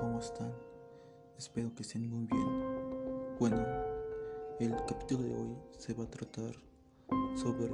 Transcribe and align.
¿cómo 0.00 0.18
están? 0.18 0.52
Espero 1.36 1.74
que 1.74 1.82
estén 1.82 2.08
muy 2.08 2.26
bien. 2.26 3.36
Bueno, 3.38 3.56
el 4.60 4.74
capítulo 4.86 5.22
de 5.22 5.34
hoy 5.34 5.56
se 5.78 5.94
va 5.94 6.04
a 6.04 6.10
tratar 6.10 6.54
sobre 7.34 7.72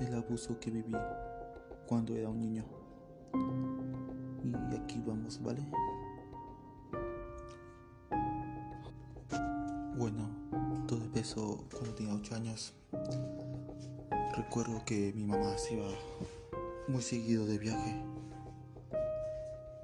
el 0.00 0.14
abuso 0.14 0.58
que 0.60 0.70
viví 0.70 0.94
cuando 1.86 2.14
era 2.14 2.28
un 2.28 2.40
niño. 2.40 2.64
Y 4.42 4.76
aquí 4.76 5.02
vamos, 5.06 5.42
¿vale? 5.42 5.66
Bueno, 9.96 10.28
todo 10.86 11.04
empezó 11.04 11.64
cuando 11.70 11.94
tenía 11.94 12.14
8 12.14 12.34
años. 12.34 12.74
Recuerdo 14.36 14.84
que 14.84 15.12
mi 15.14 15.24
mamá 15.24 15.56
se 15.56 15.74
iba 15.74 15.88
muy 16.88 17.02
seguido 17.02 17.46
de 17.46 17.58
viaje. 17.58 18.04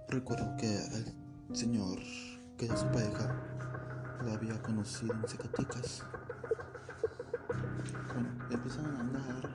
Recuerdo 0.09 0.57
que 0.57 0.67
el 0.67 1.30
señor, 1.53 1.99
que 2.57 2.67
era 2.67 2.77
su 2.77 2.87
pareja, 2.87 3.35
lo 4.25 4.33
había 4.33 4.61
conocido 4.63 5.15
en 5.15 5.29
Zacatecas. 5.29 6.05
Bueno, 8.15 8.29
empezaron 8.51 8.97
a 8.97 9.01
andar, 9.01 9.51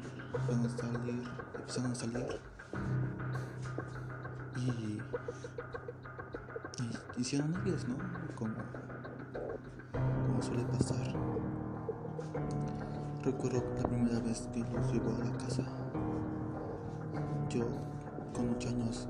empezaron 0.50 0.66
a 0.66 0.70
salir, 0.70 1.24
empezaron 1.56 1.92
a 1.92 1.96
salir. 1.96 2.42
Y, 4.58 5.02
hicieron 7.18 7.52
novios, 7.52 7.88
¿no? 7.88 7.96
Como, 8.36 8.56
como 9.94 10.42
suele 10.42 10.66
pasar. 10.66 11.16
Recuerdo 13.24 13.64
la 13.78 13.88
primera 13.90 14.20
vez 14.20 14.50
que 14.54 14.60
los 14.60 14.92
llevó 14.92 15.16
a 15.16 15.26
la 15.26 15.38
casa. 15.38 15.64
Yo, 17.50 17.68
con 18.34 18.50
8 18.56 18.70
años, 18.70 19.08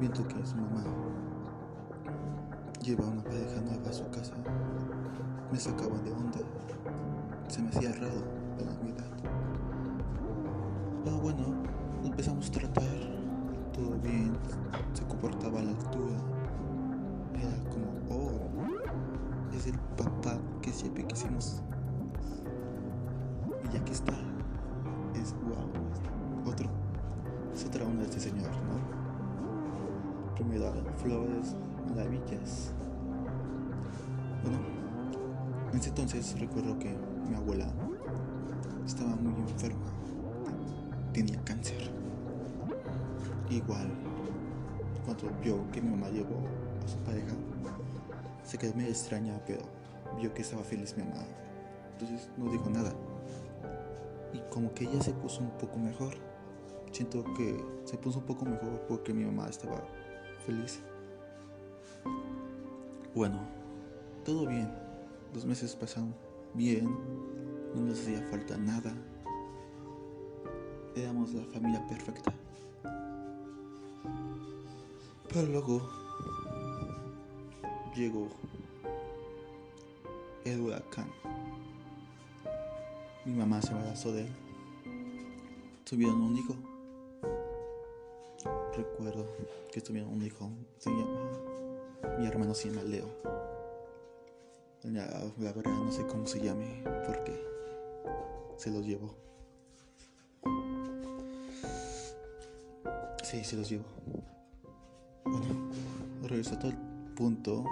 viendo 0.00 0.26
que 0.28 0.46
su 0.46 0.56
mamá 0.56 0.84
lleva 2.86 3.04
una 3.04 3.22
pareja 3.24 3.60
nueva 3.62 3.90
a 3.90 3.92
su 3.92 4.08
casa, 4.10 4.32
me 5.50 5.58
sacaba 5.58 5.98
de 5.98 6.12
onda. 6.12 6.38
Se 7.48 7.60
me 7.60 7.68
hacía 7.68 7.92
raro 7.94 8.22
la 8.60 8.72
Navidad. 8.74 9.06
Pero 11.02 11.18
bueno, 11.18 11.64
empezamos 12.04 12.48
a 12.48 12.52
tratar, 12.52 12.84
todo 13.72 13.98
bien, 14.04 14.36
se 14.92 15.04
comportaba 15.04 15.58
a 15.58 15.62
la 15.64 15.70
altura. 15.70 16.16
Era 17.34 17.70
como, 17.70 17.88
oh, 18.08 19.56
es 19.56 19.66
el 19.66 19.78
papá 19.96 20.38
que 20.62 20.70
siempre 20.72 21.04
quisimos. 21.06 21.62
Y 23.72 23.76
aquí 23.76 23.92
está. 23.92 24.12
Es 25.16 25.34
wow, 25.42 26.52
otro. 26.52 26.68
Es 27.52 27.64
otra 27.64 27.84
onda 27.84 28.02
de 28.02 28.10
este 28.10 28.20
señor, 28.20 28.50
¿no? 28.50 30.34
Primero 30.36 30.72
flores, 30.98 31.56
maravillas. 31.88 32.75
Bueno, 34.46 34.60
en 35.72 35.78
ese 35.80 35.88
entonces 35.88 36.38
recuerdo 36.38 36.78
que 36.78 36.96
mi 37.28 37.34
abuela 37.34 37.66
estaba 38.86 39.16
muy 39.16 39.34
enferma. 39.40 39.86
Tenía 41.12 41.42
cáncer. 41.42 41.90
Igual, 43.50 43.90
cuando 45.04 45.28
vio 45.42 45.68
que 45.72 45.82
mi 45.82 45.90
mamá 45.90 46.10
llevó 46.10 46.36
a 46.84 46.88
su 46.88 46.96
pareja, 46.98 47.34
se 48.44 48.56
quedó 48.56 48.72
medio 48.74 48.90
extraña, 48.90 49.40
pero 49.48 49.62
vio 50.20 50.32
que 50.32 50.42
estaba 50.42 50.62
feliz 50.62 50.96
mi 50.96 51.02
mamá. 51.02 51.24
Entonces 51.94 52.30
no 52.36 52.48
dijo 52.52 52.70
nada. 52.70 52.92
Y 54.32 54.38
como 54.52 54.72
que 54.74 54.84
ella 54.84 55.02
se 55.02 55.12
puso 55.12 55.40
un 55.40 55.50
poco 55.58 55.76
mejor. 55.76 56.14
Siento 56.92 57.24
que 57.34 57.64
se 57.84 57.98
puso 57.98 58.20
un 58.20 58.26
poco 58.26 58.44
mejor 58.44 58.86
porque 58.86 59.12
mi 59.12 59.24
mamá 59.24 59.48
estaba 59.48 59.82
feliz. 60.46 60.82
Bueno, 63.12 63.55
todo 64.26 64.44
bien. 64.44 64.68
Los 65.32 65.44
meses 65.44 65.76
pasaron 65.76 66.12
bien. 66.52 66.84
No 67.74 67.82
nos 67.82 68.00
hacía 68.00 68.20
falta 68.28 68.56
nada. 68.56 68.92
Éramos 70.96 71.32
la 71.32 71.44
familia 71.44 71.86
perfecta. 71.86 72.32
Pero 75.28 75.46
luego 75.46 75.88
llegó 77.94 78.28
el 80.44 80.60
huracán. 80.60 81.06
Mi 83.24 83.32
mamá 83.32 83.62
se 83.62 83.70
embarazó 83.70 84.12
de 84.12 84.22
él. 84.22 84.32
Tuvieron 85.88 86.20
un 86.20 86.36
hijo. 86.36 86.56
Recuerdo 88.76 89.24
que 89.72 89.80
tuvieron 89.80 90.12
un 90.14 90.22
hijo. 90.24 90.50
Se 90.78 90.90
llama. 90.90 91.30
Mi 92.18 92.26
hermano 92.26 92.54
se 92.54 92.70
llama 92.70 92.82
Leo. 92.82 93.55
La, 94.92 95.32
verdad 95.36 95.64
no 95.64 95.90
sé 95.90 96.06
cómo 96.06 96.26
se 96.28 96.38
llame 96.38 96.84
porque 97.06 97.44
se 98.56 98.70
los 98.70 98.86
llevó. 98.86 99.16
Sí, 103.24 103.42
se 103.42 103.56
los 103.56 103.68
llevó. 103.68 103.84
Bueno, 105.24 105.70
regreso 106.22 106.54
a 106.54 106.58
todo 106.60 106.70
el 106.70 106.76
punto 107.16 107.64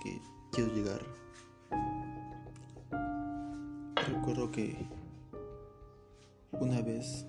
que 0.00 0.20
quiero 0.52 0.72
llegar. 0.72 1.00
Recuerdo 4.06 4.52
que 4.52 4.86
una 6.52 6.80
vez 6.82 7.26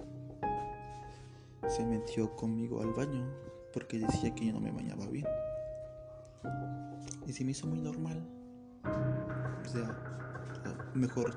se 1.68 1.84
metió 1.84 2.36
conmigo 2.36 2.84
al 2.84 2.94
baño 2.94 3.26
porque 3.74 3.98
decía 3.98 4.36
que 4.36 4.46
yo 4.46 4.54
no 4.54 4.60
me 4.60 4.72
bañaba 4.72 5.08
bien. 5.08 5.26
Y 7.26 7.34
se 7.34 7.44
me 7.44 7.52
hizo 7.52 7.66
muy 7.66 7.80
normal. 7.80 8.35
O 9.64 9.68
sea, 9.68 9.90
a 10.66 10.98
mejor, 10.98 11.32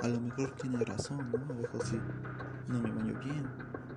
a 0.00 0.08
lo 0.08 0.20
mejor 0.20 0.50
tiene 0.52 0.84
razón, 0.84 1.30
¿no? 1.32 1.38
A 1.38 1.48
lo 1.48 1.62
mejor 1.62 1.84
sí, 1.84 2.00
no 2.68 2.80
me 2.80 2.90
baño 2.90 3.18
bien. 3.20 3.48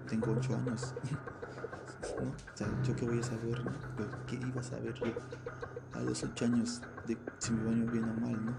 Tengo 0.07 0.31
8 0.37 0.55
años. 0.55 0.95
¿no? 2.21 2.29
O 2.29 2.57
sea, 2.57 2.67
yo 2.83 2.95
qué 2.95 3.05
voy 3.05 3.19
a 3.19 3.23
saber, 3.23 3.63
¿no? 3.65 3.71
¿Qué 4.27 4.35
iba 4.35 4.61
a 4.61 4.63
saber 4.63 4.93
yo 4.93 5.05
a 5.93 5.99
los 5.99 6.23
8 6.23 6.45
años 6.45 6.81
de 7.07 7.17
si 7.37 7.53
me 7.53 7.63
baño 7.65 7.91
bien 7.91 8.03
o 8.03 8.13
mal, 8.13 8.45
¿no? 8.45 8.53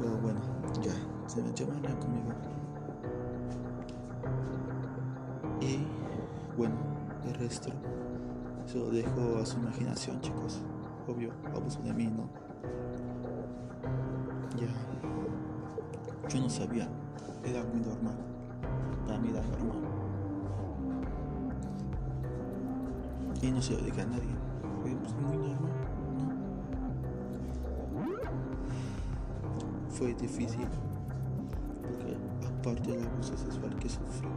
Pero 0.00 0.16
bueno, 0.18 0.40
ya, 0.82 0.94
se 1.26 1.42
metió 1.42 1.66
mañana 1.66 1.98
conmigo. 1.98 2.32
Y 5.60 5.86
bueno, 6.56 6.74
el 7.24 7.34
resto 7.34 7.70
se 8.66 8.78
lo 8.78 8.90
dejo 8.90 9.38
a 9.38 9.46
su 9.46 9.58
imaginación, 9.58 10.20
chicos. 10.20 10.60
Obvio, 11.06 11.32
abuso 11.54 11.80
de 11.82 11.92
mí, 11.92 12.06
¿no? 12.06 12.28
Ya. 14.56 14.68
Yo 16.28 16.40
no 16.40 16.48
sabía, 16.48 16.88
era 17.44 17.64
muy 17.64 17.80
normal. 17.80 18.16
Para 19.06 19.18
mí 19.18 19.30
era 19.30 19.42
normal. 19.42 19.78
Y 23.42 23.50
no 23.50 23.60
se 23.60 23.72
lo 23.74 23.80
dije 23.80 24.00
a 24.00 24.06
nadie. 24.06 24.30
Fue 24.80 24.92
pues, 24.92 25.12
muy 25.14 25.36
normal, 25.36 25.58
¿no? 25.60 26.28
Fue 29.90 30.14
difícil. 30.14 30.68
Porque 31.82 32.16
aparte 32.46 32.92
del 32.92 33.06
abuso 33.06 33.36
sexual 33.36 33.74
que 33.76 33.88
sufrí, 33.88 34.28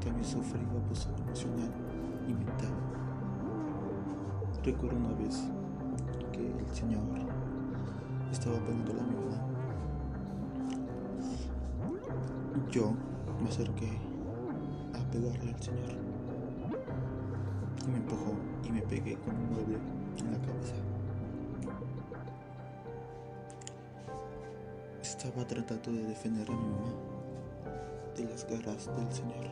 también 0.00 0.24
sufrí 0.24 0.60
abuso 0.64 1.08
emocional 1.26 1.70
y 2.28 2.34
mental. 2.34 2.72
Recuerdo 4.64 4.96
una 4.96 5.12
vez 5.14 5.44
que 6.32 6.46
el 6.46 6.70
Señor 6.74 7.02
estaba 8.32 8.58
pegando 8.60 8.92
la 8.94 9.02
mi 9.02 9.14
mamá. 9.14 9.38
Yo 12.70 12.92
me 13.42 13.48
acerqué 13.48 13.98
a 14.94 15.10
pegarle 15.10 15.52
al 15.52 15.62
Señor 15.62 15.92
y 17.86 17.90
me 17.90 17.96
empujó 17.98 18.34
y 18.64 18.70
me 18.72 18.82
pegué 18.82 19.16
con 19.18 19.34
un 19.34 19.52
mueble 19.52 19.78
en 20.18 20.32
la 20.32 20.38
cabeza. 20.38 20.74
Estaba 25.00 25.46
tratando 25.46 25.92
de 25.92 26.04
defender 26.04 26.48
a 26.50 26.54
mi 26.54 26.68
mamá 26.68 26.92
de 28.16 28.24
las 28.24 28.46
garras 28.46 28.86
del 28.96 29.12
Señor. 29.12 29.46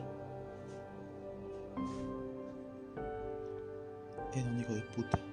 Era 4.33 4.49
un 4.49 4.59
hijo 4.59 4.73
de 4.73 4.81
puta. 4.81 5.26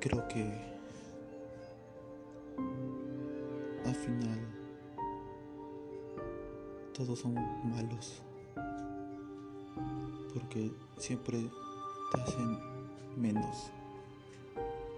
Creo 0.00 0.26
que 0.28 0.42
al 3.84 3.94
final 3.94 4.38
todos 6.92 7.18
son 7.18 7.34
malos 7.64 8.22
porque 10.32 10.72
siempre 10.98 11.38
te 12.12 12.20
hacen 12.20 12.58
menos 13.16 13.70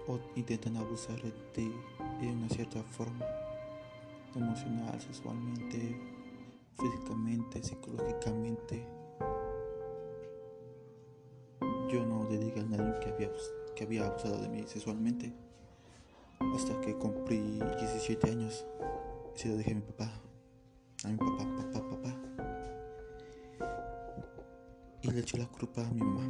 o 0.07 0.19
intentan 0.35 0.77
abusar 0.77 1.21
de 1.21 1.31
ti 1.53 1.71
de 2.19 2.27
una 2.27 2.49
cierta 2.49 2.83
forma 2.83 3.25
emocional, 4.35 4.99
sexualmente, 5.01 5.99
físicamente, 6.77 7.63
psicológicamente. 7.63 9.01
yo 11.91 12.05
no 12.05 12.25
dije 12.25 12.61
a 12.61 12.63
nadie 12.63 12.99
que 13.01 13.09
había, 13.09 13.29
que 13.81 13.85
había 13.85 14.05
abusado 14.05 14.37
de 14.37 14.47
mí 14.47 14.63
sexualmente. 14.67 15.33
Hasta 16.55 16.79
que 16.81 16.95
cumplí 16.95 17.59
17 17.79 18.29
años. 18.29 18.63
Se 19.33 19.49
lo 19.49 19.57
dije 19.57 19.71
a 19.71 19.75
mi 19.75 19.81
papá. 19.81 20.11
A 21.03 21.07
mi 21.07 21.17
papá, 21.17 21.47
papá, 21.57 21.89
papá. 21.89 22.15
Y 25.01 25.09
le 25.09 25.19
echó 25.19 25.37
la 25.37 25.47
culpa 25.47 25.81
a 25.81 25.89
mi 25.89 25.99
mamá. 25.99 26.21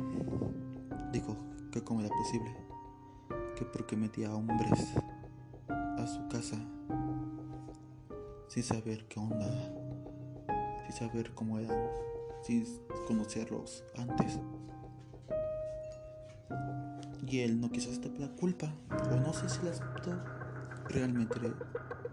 Dijo 1.12 1.36
que 1.74 1.83
cómo 1.83 2.00
era 2.00 2.09
posible. 2.09 2.56
Que 3.57 3.65
porque 3.65 3.98
metía 3.98 4.33
hombres 4.33 4.94
a 5.68 6.07
su 6.07 6.25
casa 6.30 6.57
sin 8.48 8.63
saber 8.63 9.06
qué 9.09 9.19
onda, 9.19 9.50
sin 10.86 10.95
saber 10.95 11.33
cómo 11.33 11.59
eran, 11.59 11.89
sin 12.44 12.65
conocerlos 13.07 13.83
antes. 13.98 14.39
Y 17.31 17.39
él 17.39 17.62
no 17.62 17.72
quiso 17.72 17.89
aceptar 17.89 18.12
la 18.19 18.28
culpa, 18.36 18.68
o 19.10 19.16
no 19.16 19.31
sé 19.31 19.48
si 19.48 19.63
la 19.63 19.72
aceptó, 19.72 20.12
realmente 20.89 21.39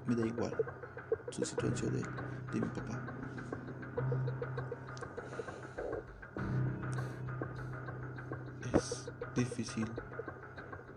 me 0.07 0.15
da 0.15 0.25
igual 0.25 0.55
su 1.31 1.45
situación 1.45 1.93
de, 1.93 2.03
de 2.53 2.61
mi 2.61 2.69
papá. 2.69 3.03
Es 8.73 9.11
difícil 9.35 9.87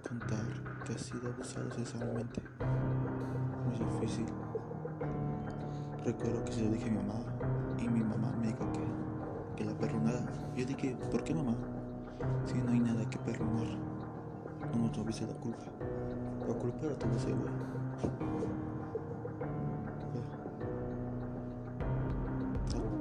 contar 0.08 0.46
que 0.86 0.94
ha 0.94 0.98
sido 1.00 1.34
abusado 1.34 1.72
sexualmente. 1.72 2.44
Muy 3.66 4.02
difícil. 4.04 4.28
Recuerdo 6.06 6.46
que 6.46 6.52
se 6.52 6.62
lo 6.62 6.70
dije 6.70 6.90
a 6.90 6.92
mi 6.92 6.98
mamá 6.98 7.26
y 7.80 7.90
mi 7.90 8.04
mamá 8.04 8.32
me 8.40 8.50
dijo 8.50 8.72
que, 8.72 8.84
que 9.56 9.66
la 9.66 9.76
perdonara. 9.80 10.24
Yo 10.56 10.64
dije, 10.64 10.96
¿por 11.10 11.24
qué 11.24 11.34
mamá? 11.34 11.56
Si 12.46 12.54
no 12.60 12.70
hay 12.70 12.80
nada 12.82 13.10
que 13.10 13.18
perdonar, 13.18 13.91
no 14.92 14.98
nos 14.98 15.16
tuviste 15.16 15.26
la 15.26 15.40
culpa. 15.40 15.64
La 16.48 16.54
culpa 16.56 16.86
era 16.86 16.96
todo 16.96 17.16
ese 17.16 17.32
güey. 17.32 17.54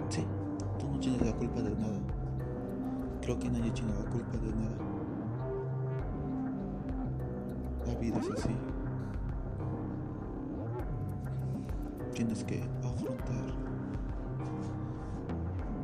Sí, 0.09 0.27
tú 0.79 0.89
no 0.89 1.01
tienes 1.01 1.23
la 1.23 1.33
culpa 1.35 1.61
de 1.61 1.71
nada. 1.71 1.99
Creo 3.23 3.39
que 3.39 3.51
nadie 3.51 3.71
tiene 3.73 3.93
la 3.93 4.11
culpa 4.11 4.37
de 4.39 4.53
nada. 4.55 4.77
La 7.87 7.95
vida 7.97 8.19
es 8.19 8.31
así. 8.31 8.57
Tienes 12.15 12.45
que 12.45 12.63
afrontar 12.85 13.45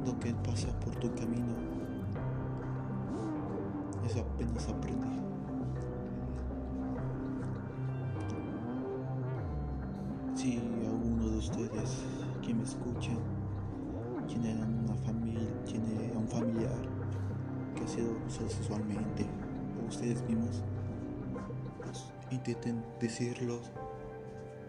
lo 0.05 0.19
que 0.20 0.35
pasa 0.35 0.69
por 0.81 0.94
tu 0.97 1.12
camino. 1.14 1.55
Eso 4.05 4.20
apenas 4.20 4.69
aprendí. 4.69 5.36
Ustedes 11.50 12.02
que 12.43 12.52
me 12.52 12.64
escuchan 12.64 13.19
tiene 14.26 14.52
una 14.54 14.96
familia, 14.96 15.64
tiene 15.64 16.12
un 16.16 16.26
familiar 16.26 16.76
que 17.76 17.84
ha 17.84 17.87
sido 17.87 18.10
abusado 18.10 18.48
sexualmente, 18.48 19.25
o 19.81 19.87
ustedes 19.87 20.22
mismos, 20.28 20.64
pues 21.84 22.12
intenten 22.32 22.84
decirlo 23.00 23.60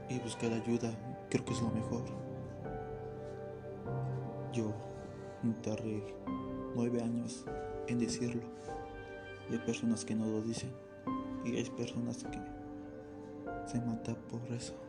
y 0.08 0.20
buscar 0.20 0.54
ayuda. 0.54 0.92
Creo 1.32 1.44
que 1.44 1.54
es 1.54 1.62
lo 1.62 1.72
mejor. 1.72 2.04
Yo 4.54 4.72
me 5.42 5.54
tardé 5.56 6.16
nueve 6.76 7.02
años 7.02 7.44
en 7.88 7.98
decirlo. 7.98 8.44
Y 9.50 9.54
hay 9.54 9.60
personas 9.60 10.06
que 10.06 10.14
no 10.14 10.28
lo 10.28 10.42
dicen. 10.44 10.72
Y 11.44 11.56
hay 11.56 11.70
personas 11.72 12.24
que 12.24 12.40
se 13.66 13.82
matan 13.82 14.18
por 14.30 14.42
eso. 14.54 14.87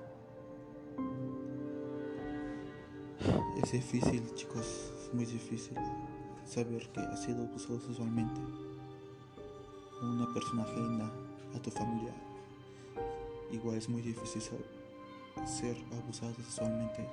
Es 3.63 3.73
difícil, 3.73 4.23
chicos, 4.37 4.93
es 5.03 5.13
muy 5.13 5.27
difícil 5.27 5.77
saber 6.45 6.89
que 6.91 7.01
has 7.01 7.25
sido 7.25 7.43
abusado 7.43 7.81
sexualmente. 7.81 8.41
Una 10.01 10.33
persona 10.33 10.63
ajena 10.63 11.11
a 11.57 11.59
tu 11.61 11.69
familia. 11.73 12.15
Igual 13.51 13.79
es 13.79 13.89
muy 13.89 14.01
difícil 14.01 14.43
ser 15.45 15.77
abusado 15.91 16.35
sexualmente 16.35 17.05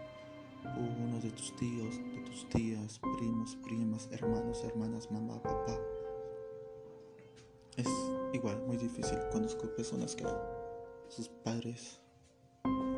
por 0.61 0.83
uno 0.83 1.19
de 1.19 1.31
tus 1.31 1.55
tíos, 1.55 1.97
de 1.97 2.21
tus 2.29 2.47
tías, 2.49 2.99
primos, 3.17 3.55
primas, 3.63 4.07
hermanos, 4.11 4.63
hermanas, 4.63 5.09
mamá, 5.09 5.41
papá. 5.41 5.79
Es 7.75 7.87
igual 8.33 8.61
muy 8.67 8.77
difícil. 8.77 9.17
Conozco 9.31 9.67
personas 9.75 10.15
que 10.15 10.25
sus 11.09 11.27
padres 11.27 11.99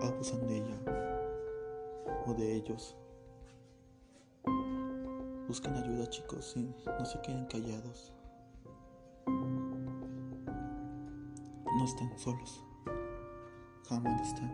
abusan 0.01 0.45
de 0.47 0.57
ella 0.57 0.77
o 2.25 2.33
de 2.33 2.53
ellos. 2.53 2.97
Busquen 5.47 5.75
ayuda 5.75 6.09
chicos 6.09 6.57
y 6.57 6.63
no 6.85 7.05
se 7.05 7.21
queden 7.21 7.45
callados. 7.45 8.11
No 11.65 11.85
están 11.85 12.11
solos. 12.19 12.65
Jamás 13.87 14.27
están. 14.27 14.51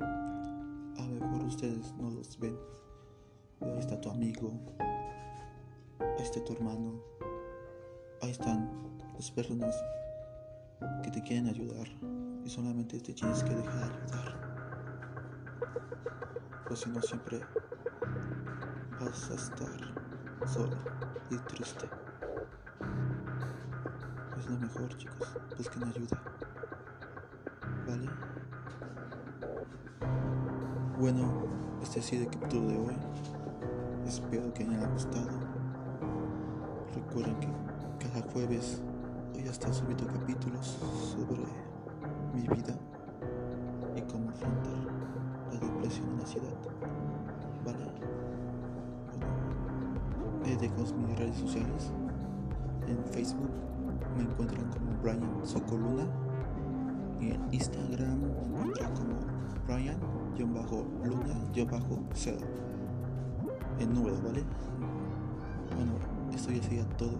A 0.00 1.06
lo 1.08 1.26
mejor 1.26 1.46
ustedes 1.46 1.92
no 1.94 2.10
los 2.10 2.38
ven. 2.38 2.56
Ahí 3.62 3.78
está 3.80 4.00
tu 4.00 4.10
amigo. 4.10 4.52
Ahí 4.78 6.22
está 6.22 6.44
tu 6.44 6.52
hermano. 6.52 7.02
Ahí 8.20 8.30
están 8.30 8.70
las 9.14 9.28
personas 9.32 9.74
que 11.02 11.10
te 11.10 11.20
quieren 11.24 11.48
ayudar. 11.48 11.88
Y 12.44 12.48
solamente 12.48 13.00
te 13.00 13.12
tienes 13.12 13.42
que 13.42 13.56
dejar 13.56 13.90
ayudar. 13.90 14.40
Pues 16.68 16.78
si 16.78 16.90
no 16.90 17.02
siempre 17.02 17.40
vas 19.00 19.30
a 19.32 19.34
estar 19.34 20.01
solo 20.46 20.76
y 21.30 21.36
triste. 21.36 21.88
Es 24.38 24.50
lo 24.50 24.58
mejor, 24.58 24.96
chicos. 24.96 25.28
Busquen 25.56 25.84
ayuda. 25.84 26.22
¿Vale? 27.86 28.10
Bueno, 30.98 31.46
este 31.82 32.00
ha 32.00 32.02
sido 32.02 32.24
el 32.24 32.30
capítulo 32.30 32.68
de 32.68 32.78
hoy. 32.78 32.96
Espero 34.06 34.52
que 34.52 34.64
hayan 34.64 34.92
gustado. 34.92 35.28
Recuerden 36.94 37.38
que 37.40 37.48
cada 37.98 38.22
jueves 38.32 38.82
voy 39.32 39.46
a 39.46 39.50
estar 39.50 39.72
subiendo 39.72 40.06
capítulos 40.06 40.78
sobre 41.12 41.44
mi 42.34 42.42
vida 42.42 42.74
y 43.96 44.02
cómo 44.02 44.30
afrontar 44.30 44.74
la 45.52 45.60
depresión 45.60 46.08
en 46.10 46.18
la 46.18 46.26
ciudad. 46.26 46.56
¿Vale? 47.64 47.92
Bueno, 50.62 50.62
dejo 50.62 50.78
mis 50.96 51.18
redes 51.18 51.36
sociales. 51.36 51.92
En 52.86 53.02
Facebook 53.12 53.50
me 54.16 54.22
encuentran 54.22 54.70
como 54.70 54.92
Brian 55.02 55.44
Socoluna 55.44 56.06
y 57.20 57.30
en 57.30 57.42
Instagram 57.52 58.20
me 58.20 58.28
encuentran 58.28 58.94
como 58.94 59.16
Brian-Luna-0 59.66 62.36
en 63.80 63.94
número, 63.94 64.22
¿vale? 64.22 64.44
Bueno, 65.74 65.94
esto 66.32 66.52
ya 66.52 66.62
sería 66.62 66.88
todo. 66.96 67.18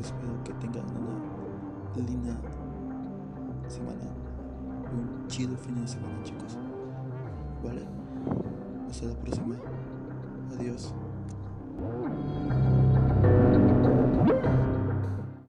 Espero 0.00 0.42
que 0.44 0.54
tengan 0.54 0.86
una 0.96 1.20
linda 2.06 2.40
semana 3.68 4.14
un 4.92 5.26
chido 5.28 5.56
fin 5.58 5.80
de 5.80 5.88
semana, 5.88 6.22
chicos. 6.22 6.58
¿Vale? 7.62 7.86
Hasta 8.88 9.06
la 9.06 9.14
próxima. 9.14 9.56
Adiós. 10.58 10.94
Thank 11.76 12.78
you. 12.78 12.83